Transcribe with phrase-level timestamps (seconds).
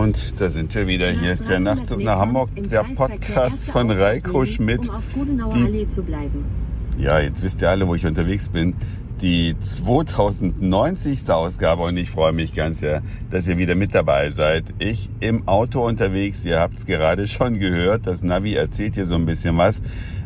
[0.00, 1.10] Und da sind wir wieder.
[1.10, 4.90] Hier ist der Nachtzug nach Hamburg, der Podcast von Reiko Schmidt.
[5.14, 8.74] Die, ja, jetzt wisst ihr alle, wo ich unterwegs bin.
[9.20, 11.28] Die 2090.
[11.28, 14.64] Ausgabe und ich freue mich ganz sehr, dass ihr wieder mit dabei seid.
[14.78, 19.16] Ich im Auto unterwegs, ihr habt es gerade schon gehört, das Navi erzählt hier so
[19.16, 19.82] ein bisschen was.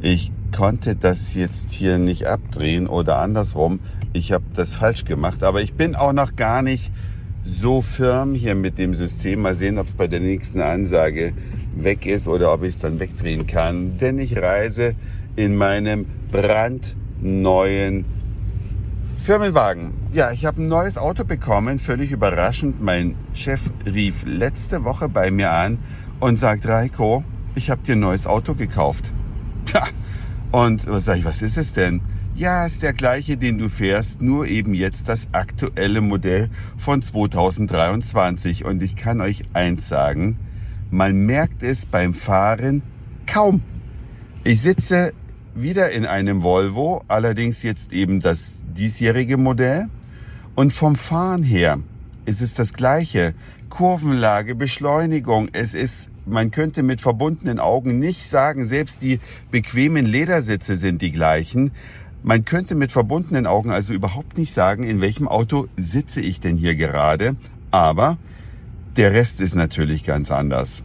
[0.00, 3.80] Ich konnte das jetzt hier nicht abdrehen oder andersrum.
[4.14, 6.90] Ich habe das falsch gemacht, aber ich bin auch noch gar nicht
[7.48, 9.40] so firm hier mit dem System.
[9.40, 11.32] Mal sehen, ob es bei der nächsten Ansage
[11.74, 13.96] weg ist oder ob ich es dann wegdrehen kann.
[13.96, 14.94] Denn ich reise
[15.34, 18.04] in meinem brandneuen
[19.18, 19.92] Firmenwagen.
[20.12, 22.82] Ja, ich habe ein neues Auto bekommen, völlig überraschend.
[22.82, 25.78] Mein Chef rief letzte Woche bei mir an
[26.20, 29.12] und sagt, Reiko, ich habe dir ein neues Auto gekauft.
[29.74, 29.86] Ja,
[30.50, 32.00] und was sage ich, was ist es denn?
[32.38, 38.64] Ja, ist der gleiche, den du fährst, nur eben jetzt das aktuelle Modell von 2023.
[38.64, 40.38] Und ich kann euch eins sagen,
[40.88, 42.84] man merkt es beim Fahren
[43.26, 43.60] kaum.
[44.44, 45.12] Ich sitze
[45.56, 49.88] wieder in einem Volvo, allerdings jetzt eben das diesjährige Modell.
[50.54, 51.80] Und vom Fahren her
[52.24, 53.34] ist es das gleiche.
[53.68, 59.18] Kurvenlage, Beschleunigung, es ist man könnte mit verbundenen Augen nicht sagen, selbst die
[59.50, 61.72] bequemen Ledersitze sind die gleichen.
[62.22, 66.56] Man könnte mit verbundenen Augen also überhaupt nicht sagen, in welchem Auto sitze ich denn
[66.56, 67.36] hier gerade.
[67.70, 68.18] Aber
[68.96, 70.82] der Rest ist natürlich ganz anders.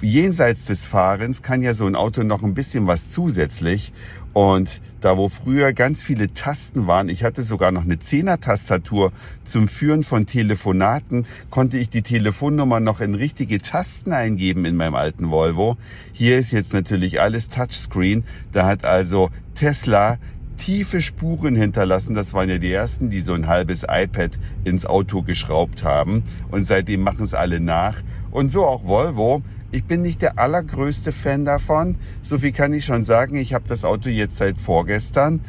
[0.00, 3.92] Jenseits des Fahrens kann ja so ein Auto noch ein bisschen was zusätzlich.
[4.32, 9.12] Und da wo früher ganz viele Tasten waren, ich hatte sogar noch eine Zehner-Tastatur
[9.44, 14.96] zum Führen von Telefonaten, konnte ich die Telefonnummer noch in richtige Tasten eingeben in meinem
[14.96, 15.76] alten Volvo.
[16.12, 18.24] Hier ist jetzt natürlich alles Touchscreen.
[18.50, 20.18] Da hat also Tesla
[20.64, 22.14] tiefe Spuren hinterlassen.
[22.14, 24.30] Das waren ja die ersten, die so ein halbes iPad
[24.64, 26.22] ins Auto geschraubt haben.
[26.50, 27.96] Und seitdem machen es alle nach.
[28.30, 29.42] Und so auch Volvo.
[29.72, 31.96] Ich bin nicht der allergrößte Fan davon.
[32.22, 33.36] So viel kann ich schon sagen.
[33.36, 35.40] Ich habe das Auto jetzt seit vorgestern.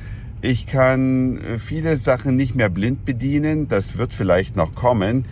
[0.41, 3.69] Ich kann äh, viele Sachen nicht mehr blind bedienen.
[3.69, 5.23] Das wird vielleicht noch kommen.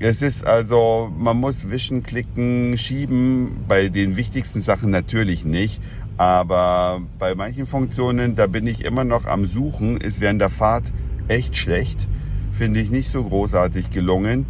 [0.00, 3.56] Es ist also, man muss wischen, klicken, schieben.
[3.66, 5.80] Bei den wichtigsten Sachen natürlich nicht.
[6.16, 9.96] Aber bei manchen Funktionen, da bin ich immer noch am Suchen.
[9.96, 10.84] Ist während der Fahrt
[11.28, 12.08] echt schlecht.
[12.52, 14.46] Finde ich nicht so großartig gelungen.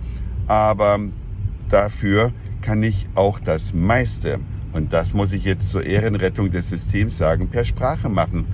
[0.46, 0.98] Aber
[1.70, 4.40] dafür kann ich auch das meiste,
[4.72, 8.46] und das muss ich jetzt zur Ehrenrettung des Systems sagen, per Sprache machen.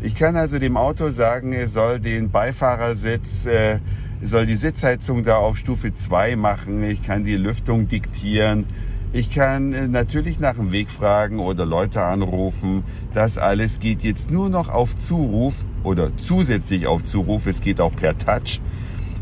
[0.00, 3.78] Ich kann also dem Auto sagen, es soll den Beifahrersitz, äh,
[4.22, 6.82] soll die Sitzheizung da auf Stufe 2 machen.
[6.84, 8.64] Ich kann die Lüftung diktieren.
[9.12, 12.84] Ich kann äh, natürlich nach dem Weg fragen oder Leute anrufen.
[13.12, 17.46] Das alles geht jetzt nur noch auf Zuruf oder zusätzlich auf Zuruf.
[17.46, 18.60] Es geht auch per Touch.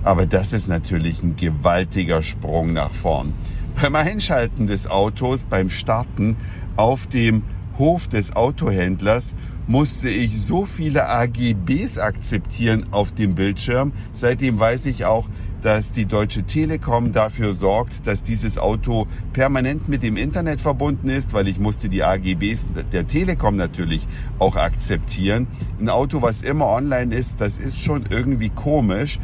[0.04, 3.32] Aber das ist natürlich ein gewaltiger Sprung nach vorn.
[3.80, 6.36] Beim Einschalten des Autos, beim Starten
[6.76, 7.42] auf dem
[7.78, 9.34] Hof des Autohändlers
[9.66, 13.92] musste ich so viele AGBs akzeptieren auf dem Bildschirm.
[14.12, 15.28] Seitdem weiß ich auch,
[15.62, 21.32] dass die Deutsche Telekom dafür sorgt, dass dieses Auto permanent mit dem Internet verbunden ist,
[21.32, 24.06] weil ich musste die AGBs der Telekom natürlich
[24.38, 25.46] auch akzeptieren.
[25.80, 29.18] Ein Auto, was immer online ist, das ist schon irgendwie komisch.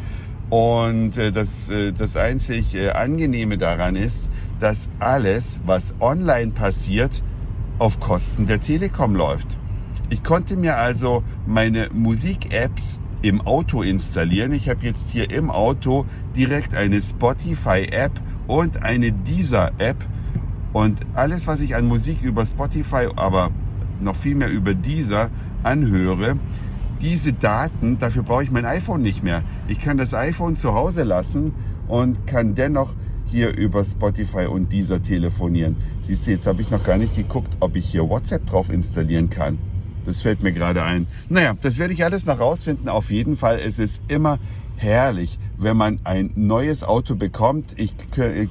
[0.49, 4.23] Und äh, das, äh, das einzig äh, Angenehme daran ist,
[4.59, 7.23] dass alles, was online passiert,
[7.79, 9.57] auf Kosten der Telekom läuft.
[10.09, 14.53] Ich konnte mir also meine Musik-Apps im Auto installieren.
[14.53, 16.05] Ich habe jetzt hier im Auto
[16.35, 18.11] direkt eine Spotify-App
[18.45, 19.97] und eine Deezer-App.
[20.73, 23.49] Und alles, was ich an Musik über Spotify, aber
[23.99, 25.31] noch viel mehr über Deezer
[25.63, 26.37] anhöre,
[27.01, 29.41] diese Daten, dafür brauche ich mein iPhone nicht mehr.
[29.67, 31.53] Ich kann das iPhone zu Hause lassen
[31.87, 32.93] und kann dennoch
[33.25, 35.77] hier über Spotify und dieser telefonieren.
[36.01, 39.31] Siehst du, jetzt habe ich noch gar nicht geguckt, ob ich hier WhatsApp drauf installieren
[39.31, 39.57] kann.
[40.05, 41.07] Das fällt mir gerade ein.
[41.29, 42.89] Naja, das werde ich alles noch rausfinden.
[42.89, 44.39] Auf jeden Fall ist es immer
[44.77, 47.73] herrlich, wenn man ein neues Auto bekommt.
[47.77, 47.93] Ich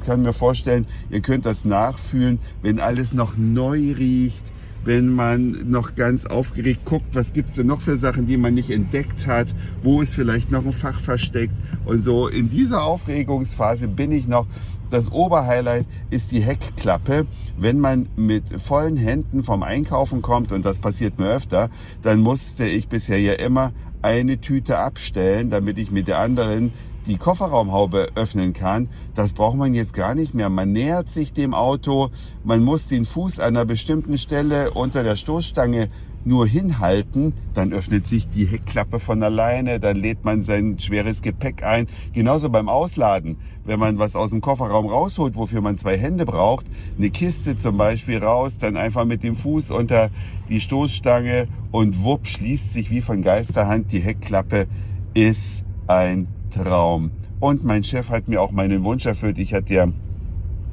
[0.01, 4.45] kann mir vorstellen, ihr könnt das nachfühlen, wenn alles noch neu riecht,
[4.85, 8.71] wenn man noch ganz aufgeregt guckt, was gibt's denn noch für Sachen, die man nicht
[8.71, 11.55] entdeckt hat, wo ist vielleicht noch ein Fach versteckt
[11.85, 12.29] und so.
[12.29, 14.47] In dieser Aufregungsphase bin ich noch.
[14.91, 17.27] Das Oberhighlight ist die Heckklappe.
[17.59, 21.71] Wenn man mit vollen Händen vom Einkaufen kommt, und das passiert mir öfter,
[22.03, 23.73] dann musste ich bisher ja immer
[24.03, 26.73] eine Tüte abstellen, damit ich mit der anderen
[27.07, 30.49] die Kofferraumhaube öffnen kann, das braucht man jetzt gar nicht mehr.
[30.49, 32.11] Man nähert sich dem Auto,
[32.45, 35.89] man muss den Fuß an einer bestimmten Stelle unter der Stoßstange
[36.25, 41.63] nur hinhalten, dann öffnet sich die Heckklappe von alleine, dann lädt man sein schweres Gepäck
[41.63, 41.87] ein.
[42.13, 46.67] Genauso beim Ausladen, wenn man was aus dem Kofferraum rausholt, wofür man zwei Hände braucht,
[46.97, 50.11] eine Kiste zum Beispiel raus, dann einfach mit dem Fuß unter
[50.49, 54.67] die Stoßstange und wupp schließt sich wie von Geisterhand die Heckklappe,
[55.15, 57.11] ist ein Traum.
[57.41, 59.39] Und mein Chef hat mir auch meinen Wunsch erfüllt.
[59.39, 59.89] Ich hatte ja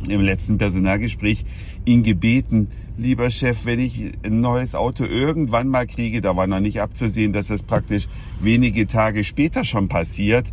[0.07, 1.45] im letzten Personalgespräch
[1.85, 6.59] ihn gebeten, lieber Chef, wenn ich ein neues Auto irgendwann mal kriege, da war noch
[6.59, 8.07] nicht abzusehen, dass das praktisch
[8.39, 10.45] wenige Tage später schon passiert,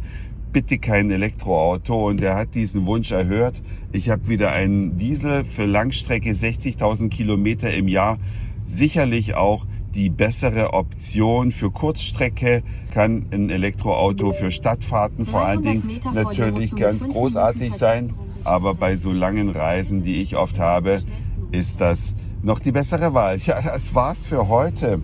[0.52, 2.08] bitte kein Elektroauto.
[2.08, 3.62] Und er hat diesen Wunsch erhört.
[3.92, 8.18] Ich habe wieder einen Diesel für Langstrecke 60.000 Kilometer im Jahr.
[8.66, 9.66] Sicherlich auch
[9.98, 12.62] die bessere Option für Kurzstrecke
[12.92, 18.14] kann ein Elektroauto für Stadtfahrten vor allen Dingen natürlich ganz großartig sein.
[18.44, 21.02] Aber bei so langen Reisen, die ich oft habe,
[21.50, 23.38] ist das noch die bessere Wahl.
[23.38, 25.00] Ja, das war's für heute.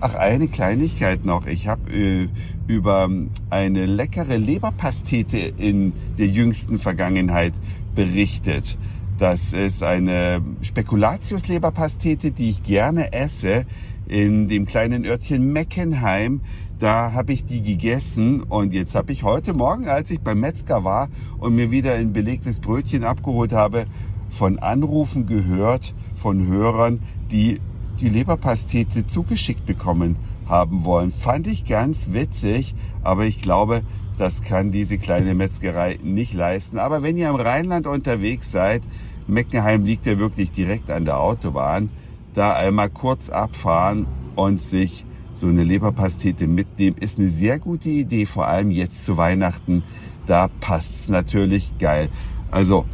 [0.00, 1.46] Ach, eine Kleinigkeit noch.
[1.46, 2.28] Ich habe äh,
[2.66, 3.08] über
[3.48, 7.52] eine leckere Leberpastete in der jüngsten Vergangenheit
[7.94, 8.76] berichtet.
[9.20, 13.66] Das ist eine Spekulatius-Leberpastete, die ich gerne esse
[14.10, 16.40] in dem kleinen Örtchen Meckenheim.
[16.80, 20.82] Da habe ich die gegessen und jetzt habe ich heute Morgen, als ich beim Metzger
[20.82, 21.08] war
[21.38, 23.84] und mir wieder ein belegtes Brötchen abgeholt habe,
[24.28, 27.60] von Anrufen gehört von Hörern, die
[28.00, 30.16] die Leberpastete zugeschickt bekommen
[30.46, 31.12] haben wollen.
[31.12, 33.82] Fand ich ganz witzig, aber ich glaube,
[34.18, 36.78] das kann diese kleine Metzgerei nicht leisten.
[36.78, 38.82] Aber wenn ihr im Rheinland unterwegs seid,
[39.28, 41.90] Meckenheim liegt ja wirklich direkt an der Autobahn,
[42.34, 44.06] da einmal kurz abfahren
[44.36, 45.04] und sich
[45.34, 49.82] so eine Leberpastete mitnehmen, ist eine sehr gute Idee, vor allem jetzt zu Weihnachten.
[50.26, 52.08] Da passt's natürlich geil.
[52.50, 52.84] Also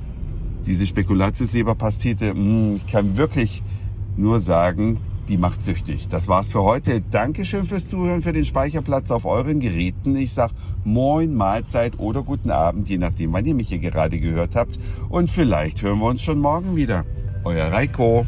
[0.64, 3.62] diese Spekulatius-Leberpastete, mm, ich kann wirklich
[4.16, 4.98] nur sagen,
[5.28, 6.08] die macht süchtig.
[6.08, 7.00] Das war's für heute.
[7.00, 10.16] Dankeschön fürs Zuhören, für den Speicherplatz auf euren Geräten.
[10.16, 10.52] Ich sag
[10.84, 14.78] Moin, Mahlzeit oder guten Abend, je nachdem, wann ihr mich hier gerade gehört habt.
[15.08, 17.04] Und vielleicht hören wir uns schon morgen wieder.
[17.44, 18.24] Euer Reiko.